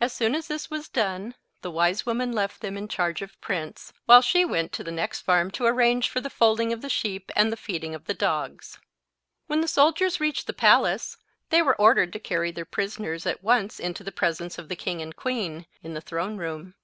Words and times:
As 0.00 0.12
soon 0.12 0.34
as 0.34 0.48
this 0.48 0.70
was 0.72 0.88
done, 0.88 1.36
the 1.60 1.70
wise 1.70 2.04
woman 2.04 2.32
left 2.32 2.60
them 2.62 2.76
in 2.76 2.88
charge 2.88 3.22
of 3.22 3.40
Prince, 3.40 3.92
while 4.06 4.20
she 4.20 4.44
went 4.44 4.72
to 4.72 4.82
the 4.82 4.90
next 4.90 5.20
farm 5.20 5.52
to 5.52 5.66
arrange 5.66 6.08
for 6.08 6.20
the 6.20 6.28
folding 6.28 6.72
of 6.72 6.80
the 6.82 6.88
sheep 6.88 7.30
and 7.36 7.52
the 7.52 7.56
feeding 7.56 7.94
of 7.94 8.06
the 8.06 8.12
dogs. 8.12 8.80
When 9.46 9.60
the 9.60 9.68
soldiers 9.68 10.18
reached 10.18 10.48
the 10.48 10.52
palace, 10.52 11.16
they 11.50 11.62
were 11.62 11.80
ordered 11.80 12.12
to 12.14 12.18
carry 12.18 12.50
their 12.50 12.64
prisoners 12.64 13.24
at 13.24 13.44
once 13.44 13.78
into 13.78 14.02
the 14.02 14.10
presence 14.10 14.58
of 14.58 14.68
the 14.68 14.74
king 14.74 15.00
and 15.00 15.14
queen, 15.14 15.66
in 15.80 15.94
the 15.94 16.00
throne 16.00 16.38
room. 16.38 16.74